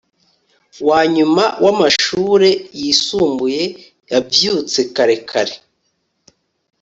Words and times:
wanyuma 0.87 1.43
wa 1.63 1.73
Mashure 1.79 2.49
yisumbuye 2.81 3.63
…………Yavyutse 4.11 4.79
kare 4.95 5.17
kare 5.29 5.55